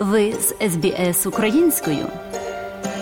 [0.00, 2.06] Ви з СБС українською.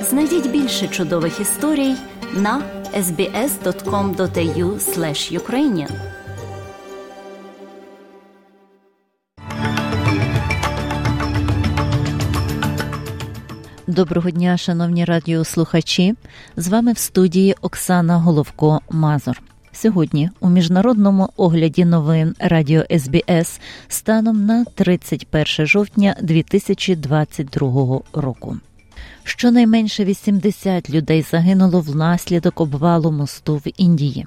[0.02, 1.94] Знайдіть більше чудових історій
[2.34, 2.62] на
[2.94, 4.78] sbs.com.au
[5.38, 5.90] ukrainian
[13.86, 16.14] Доброго дня, шановні радіослухачі.
[16.56, 19.42] З вами в студії Оксана Головко Мазур.
[19.82, 28.56] Сьогодні у міжнародному огляді новин Радіо СБС станом на 31 жовтня 2022 року.
[29.24, 34.26] Щонайменше 80 людей загинуло внаслідок обвалу мосту в Індії.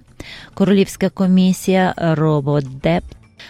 [0.53, 3.03] Королівська комісія Рободеп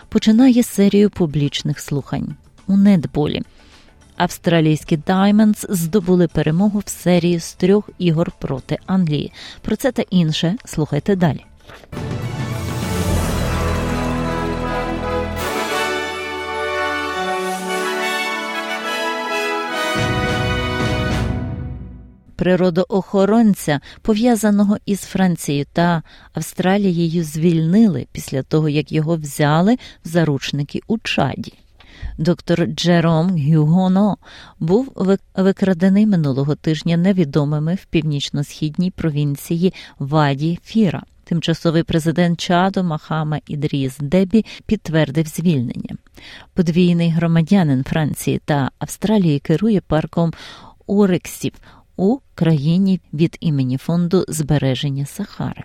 [0.09, 2.35] починає серію публічних слухань
[2.67, 3.41] у недболі.
[4.17, 9.31] Австралійські Даймондс здобули перемогу в серії з трьох ігор проти Англії.
[9.61, 11.45] Про це та інше слухайте далі.
[22.41, 30.97] Природоохоронця, пов'язаного із Францією та Австралією, звільнили після того, як його взяли в заручники у
[30.97, 31.53] Чаді.
[32.17, 34.17] Доктор Джером Гюгоно
[34.59, 34.93] був
[35.35, 41.03] викрадений минулого тижня невідомими в північно-східній провінції Ваді Фіра.
[41.31, 45.95] Тимчасовий президент Чаду Махама Ідріс Дебі підтвердив звільнення.
[46.53, 50.33] Подвійний громадянин Франції та Австралії керує парком
[50.87, 51.53] Орексів
[51.95, 55.63] у країні від імені фонду збереження Сахари.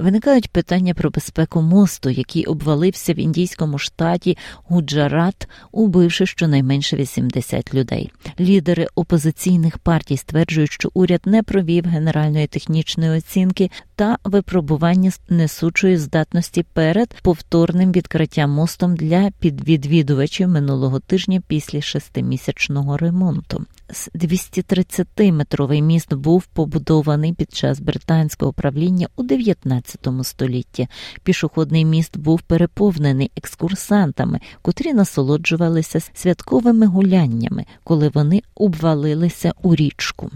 [0.00, 8.12] Виникають питання про безпеку мосту, який обвалився в індійському штаті Гуджарат, убивши щонайменше 80 людей.
[8.40, 16.62] Лідери опозиційних партій стверджують, що уряд не провів генеральної технічної оцінки та випробування несучої здатності
[16.72, 23.66] перед повторним відкриттям мостом для підвідвідувачів минулого тижня після шестимісячного ремонту.
[24.14, 30.88] 230-метровий міст був побудований під час британського правління у 19 столітті.
[31.22, 40.30] Пішохідний міст був переповнений екскурсантами, котрі насолоджувалися святковими гуляннями, коли вони обвалилися у річку.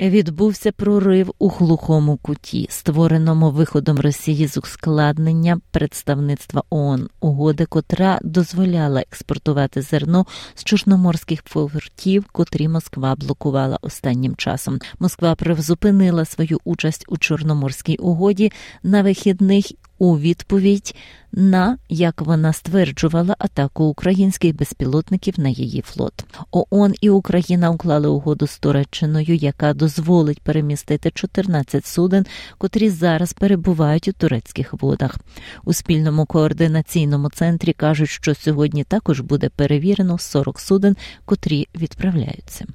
[0.00, 9.00] Відбувся прорив у глухому куті, створеному виходом Росії з ускладнення представництва ООН, угоди, котра дозволяла
[9.00, 14.78] експортувати зерно з чорноморських портів, котрі Москва блокувала останнім часом.
[14.98, 19.66] Москва призупинила свою участь у чорноморській угоді на вихідних
[19.98, 20.94] у відповідь
[21.32, 26.24] на як вона стверджувала атаку українських безпілотників на її флот.
[26.50, 32.26] ООН і Україна уклали угоду з Туреччиною, яка дозволить перемістити 14 суден,
[32.58, 35.18] котрі зараз перебувають у турецьких водах.
[35.64, 42.66] У спільному координаційному центрі кажуть, що сьогодні також буде перевірено 40 суден, котрі відправляються.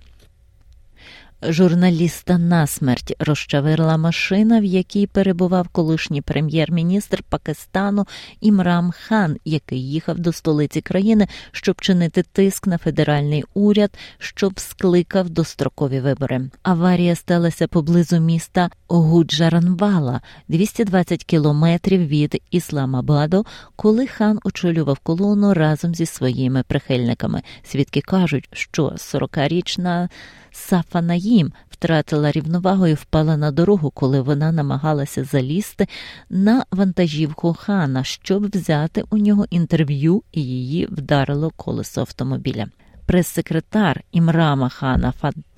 [1.48, 8.06] Журналіста насмерть розчавирла машина, в якій перебував колишній прем'єр-міністр Пакистану
[8.42, 15.30] Імрам Хан, який їхав до столиці країни, щоб чинити тиск на федеральний уряд, щоб скликав
[15.30, 16.50] дострокові вибори.
[16.64, 26.06] Аварія сталася поблизу міста Гуджаранвала, 220 кілометрів від Ісламабаду, коли хан очолював колону разом зі
[26.06, 27.42] своїми прихильниками.
[27.64, 30.10] Свідки кажуть, що 40-річна
[30.56, 31.02] Сафа
[31.34, 35.88] Наїм втратила рівновагу і впала на дорогу, коли вона намагалася залізти
[36.30, 42.68] на вантажівку хана, щоб взяти у нього інтерв'ю, і її вдарило колесо автомобіля.
[43.06, 45.14] Прес-секретар Імрама хана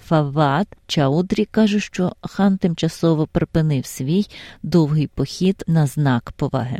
[0.06, 4.25] Фават Чаудрі каже, що хан тимчасово припинив свій
[4.64, 6.80] довгий похід на знак поваги.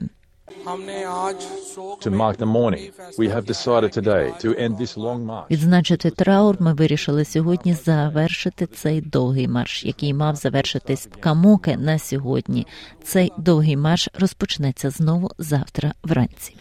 [5.52, 12.00] Відзначити траур ми вирішили сьогодні завершити цей довгий марш, який мав завершитись в Камоке на
[12.00, 12.68] сьогодні.
[13.04, 16.56] Цей довгий марш розпочнеться знову завтра вранці.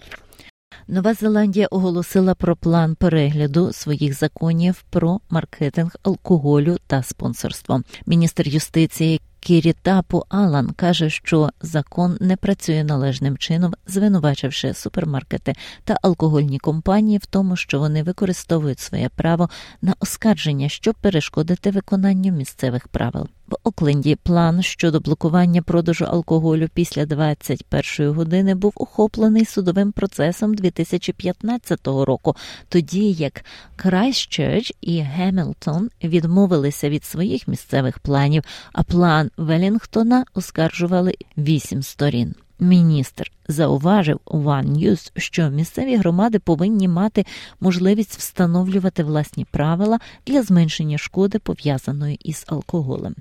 [0.88, 7.82] Нова Зеландія оголосила про план перегляду своїх законів про маркетинг алкоголю та спонсорство.
[8.06, 15.54] Міністр юстиції Кірітапу Алан каже, що закон не працює належним чином, звинувачивши супермаркети
[15.84, 19.50] та алкогольні компанії в тому, що вони використовують своє право
[19.82, 23.28] на оскарження, щоб перешкодити виконанню місцевих правил.
[23.48, 31.86] В Окленді план щодо блокування продажу алкоголю після 21-ї години був охоплений судовим процесом 2015
[31.86, 32.36] року,
[32.68, 33.44] тоді як
[33.76, 38.42] Крайстчерч і Гемілтон відмовилися від своїх місцевих планів,
[38.72, 42.34] а план Велінгтона оскаржували вісім сторін.
[42.60, 47.26] Міністр зауважив One News, що місцеві громади повинні мати
[47.60, 53.14] можливість встановлювати власні правила для зменшення шкоди пов'язаної із алкоголем.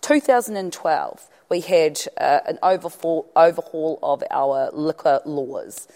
[0.00, 5.88] 2012 we had uh, an overhaul, overhaul of our liquor laws.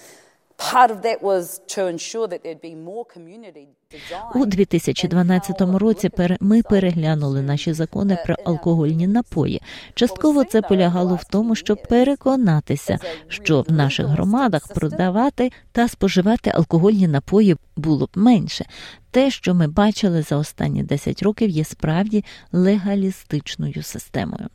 [4.34, 6.10] У 2012 році
[6.40, 9.62] ми переглянули наші закони про алкогольні напої.
[9.94, 12.98] Частково це полягало в тому, щоб переконатися,
[13.28, 18.64] що в наших громадах продавати та споживати алкогольні напої було б менше.
[19.10, 24.48] Те, що ми бачили за останні 10 років, є справді легалістичною системою.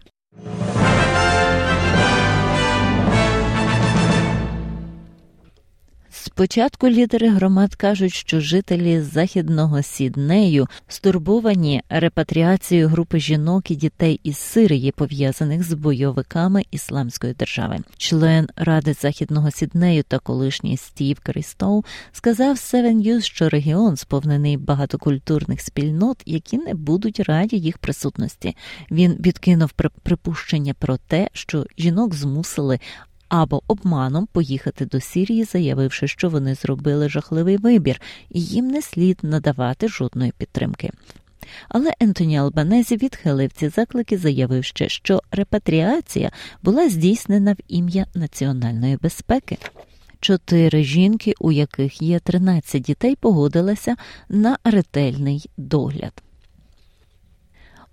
[6.33, 14.37] Спочатку лідери громад кажуть, що жителі західного Сіднею стурбовані репатріацією групи жінок і дітей із
[14.37, 17.77] Сирії, пов'язаних з бойовиками ісламської держави.
[17.97, 25.61] Член ради західного Сіднею та колишній Стів Крістоу сказав Seven News, що регіон сповнений багатокультурних
[25.61, 28.55] спільнот, які не будуть раді їх присутності.
[28.91, 29.71] Він відкинув
[30.03, 32.79] припущення про те, що жінок змусили
[33.29, 39.19] або обманом поїхати до Сірії, заявивши, що вони зробили жахливий вибір, і їм не слід
[39.21, 40.91] надавати жодної підтримки.
[41.69, 46.31] Але Ентоні Албанезі відхилив ці заклики, заявивши, що репатріація
[46.63, 49.57] була здійснена в ім'я національної безпеки.
[50.19, 53.95] Чотири жінки, у яких є 13 дітей, погодилися
[54.29, 56.23] на ретельний догляд.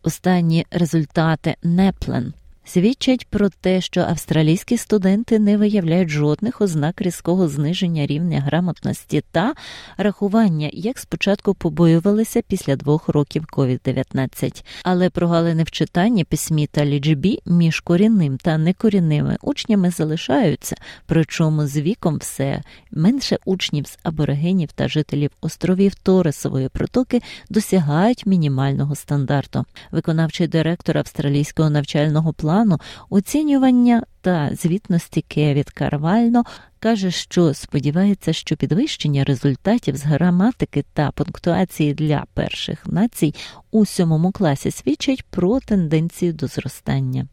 [0.02, 2.34] Останні результати Неплен–
[2.66, 9.54] свідчать про те, що австралійські студенти не виявляють жодних ознак різкого зниження рівня грамотності та
[9.96, 14.64] рахування, як спочатку побоювалися після двох років COVID-19.
[14.82, 20.76] Але прогалини в читанні, письмі та лічбі між корінним та некорінними учнями залишаються,
[21.06, 28.94] причому з віком все менше учнів з аборигенів та жителів островів Торесової протоки досягають мінімального
[28.94, 29.64] стандарту.
[29.90, 32.78] Виконавчий директор австралійського навчального плану плану
[33.10, 36.44] оцінювання та звітності Кевіт Карвально
[36.78, 43.34] каже, що сподівається, що підвищення результатів з граматики та пунктуації для перших націй
[43.70, 47.26] у сьомому класі свідчить про тенденцію до зростання.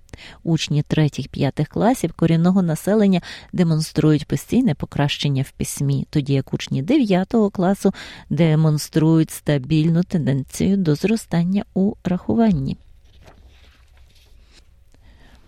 [0.43, 3.21] Учні третіх п'ятих класів корінного населення
[3.53, 7.93] демонструють постійне покращення в письмі, тоді як учні дев'ятого класу
[8.29, 12.77] демонструють стабільну тенденцію до зростання у рахуванні.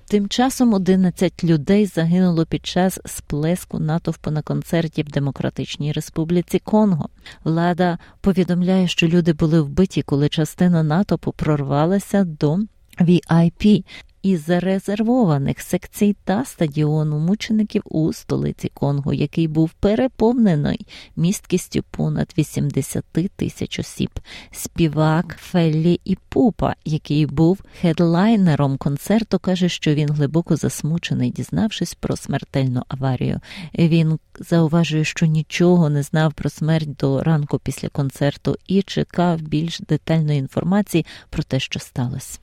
[0.08, 7.10] Тим часом 11 людей загинуло під час сплеску натовпу на концерті в Демократичній Республіці Конго.
[7.44, 12.60] Влада повідомляє, що люди були вбиті, коли частина натовпу прорвалася до
[13.00, 13.84] VIP
[14.26, 23.06] із зарезервованих секцій та стадіону мучеників у столиці Конго, який був переповнений місткістю понад 80
[23.36, 24.10] тисяч осіб.
[24.52, 32.16] Співак Феллі і Пупа, який був хедлайнером концерту, каже, що він глибоко засмучений, дізнавшись про
[32.16, 33.40] смертельну аварію.
[33.78, 39.80] Він зауважує, що нічого не знав про смерть до ранку після концерту і чекав більш
[39.80, 42.40] детальної інформації про те, що сталося.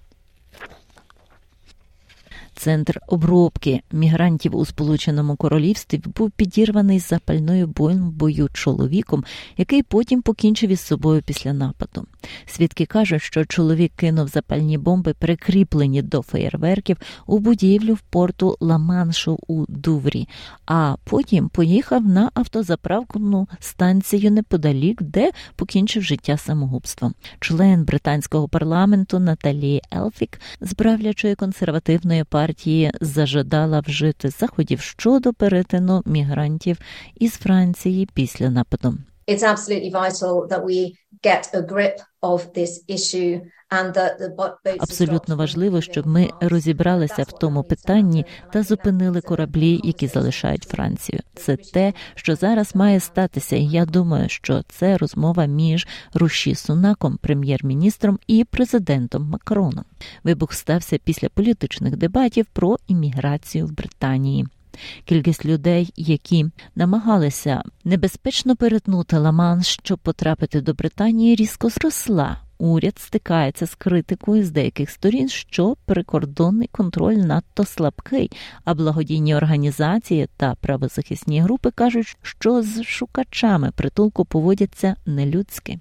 [2.54, 9.24] Центр обробки мігрантів у Сполученому Королівстві був підірваний запальною бомбою чоловіком,
[9.56, 12.06] який потім покінчив із собою після нападу.
[12.46, 19.38] Свідки кажуть, що чоловік кинув запальні бомби, прикріплені до феєрверків у будівлю в порту Ла-Маншу
[19.46, 20.28] у Дуврі,
[20.66, 27.14] а потім поїхав на автозаправку станцію неподалік, де покінчив життя самогубством.
[27.40, 36.02] Член британського парламенту Наталії Елфік з правлячої консервативної партії партії зажадала вжити заходів щодо перетину
[36.06, 36.78] мігрантів
[37.20, 38.98] із Франції після нападу.
[39.26, 43.40] It's absolutely vital that we get a grip of this issue
[44.78, 51.20] Абсолютно важливо, щоб ми розібралися в тому питанні та зупинили кораблі, які залишають Францію.
[51.34, 57.18] Це те, що зараз має статися, і я думаю, що це розмова між Руші Сунаком,
[57.22, 59.84] прем'єр-міністром і президентом Макроном.
[60.24, 64.46] Вибух стався після політичних дебатів про імміграцію в Британії.
[65.04, 72.36] Кількість людей, які намагалися небезпечно перетнути Ламан, щоб потрапити до Британії, різко зросла.
[72.58, 78.30] Уряд стикається з критикою з деяких сторін, що прикордонний контроль надто слабкий,
[78.64, 85.78] а благодійні організації та правозахисні групи кажуть, що з шукачами притулку поводяться нелюдськи.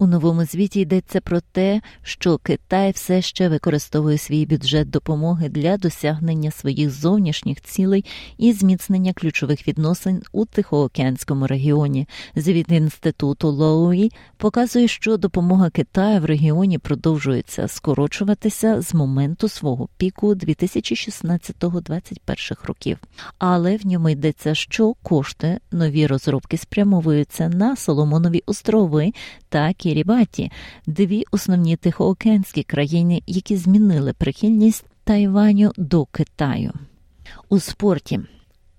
[0.00, 5.76] У новому звіті йдеться про те, що Китай все ще використовує свій бюджет допомоги для
[5.76, 8.04] досягнення своїх зовнішніх цілей
[8.38, 12.08] і зміцнення ключових відносин у Тихоокеанському регіоні.
[12.36, 20.34] Звіт інституту Лоуї показує, що допомога Китаю в регіоні продовжується скорочуватися з моменту свого піку
[20.34, 22.98] 2016-2021 років.
[23.38, 29.12] Але в ньому йдеться, що кошти нові розробки спрямовуються на Соломонові острови
[29.48, 30.50] та Кірібаті,
[30.86, 36.72] дві основні тихоокеанські країни, які змінили прихильність Тайваню до Китаю.
[37.48, 38.20] У спорті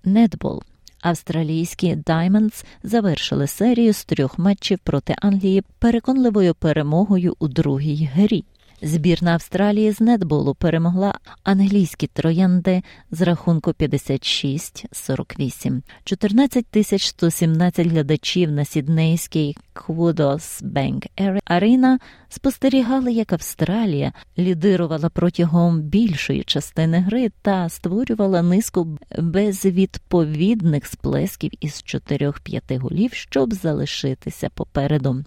[0.04, 0.62] Нетбол.
[1.00, 8.44] Австралійські Diamonds завершили серію з трьох матчів проти Англії переконливою перемогою у другій грі.
[8.82, 11.14] Збірна Австралії з нетболу перемогла
[11.44, 15.82] англійські троянди з рахунку 56-48.
[16.04, 21.06] 14 тисяч 117 глядачів на сіднейській Qudos Bank
[21.46, 31.72] Arena спостерігали, як Австралія лідирувала протягом більшої частини гри та створювала низку безвідповідних сплесків із
[31.72, 35.24] 4-5 голів, щоб залишитися попереду.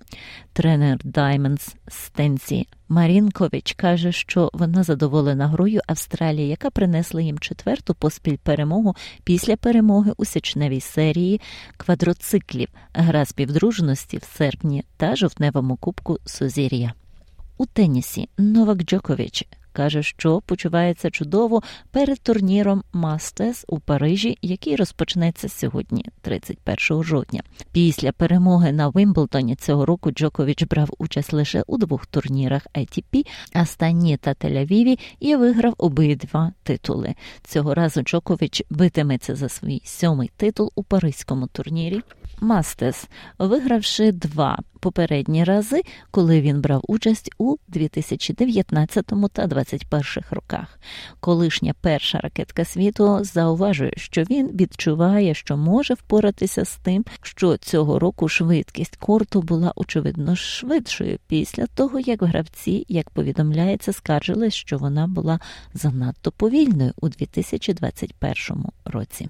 [0.53, 8.38] Тренер Diamonds Стенсі Марінкович каже, що вона задоволена грою Австралії, яка принесла їм четверту поспіль
[8.43, 11.41] перемогу після перемоги у січневій серії
[11.77, 16.93] квадроциклів, гра співдружності в серпні та жовтневому кубку Сузір'я.
[17.57, 25.50] У тенісі Новак Джокович каже, що почувається чудово перед турніром Мастес у Парижі, який розпочнеться
[25.50, 27.44] сьогодні, 31 жовтня.
[27.72, 34.18] Після перемоги на Вимблтоні цього року Джокович брав участь лише у двох турнірах ATP, Астані
[34.18, 37.15] та Тель-Авіві і виграв обидва титули.
[37.44, 42.01] Цього разу Джокович битиметься за свій сьомий титул у паризькому турнірі.
[42.42, 43.08] Мастес,
[43.39, 50.79] вигравши два попередні рази, коли він брав участь у 2019 та 2021 роках.
[51.20, 58.00] Колишня перша ракетка світу зауважує, що він відчуває, що може впоратися з тим, що цього
[58.00, 65.08] року швидкість корту була очевидно швидшою після того, як гравці, як повідомляється, скаржились, що вона
[65.08, 65.39] була
[65.74, 69.29] занадто повільною у 2021 році.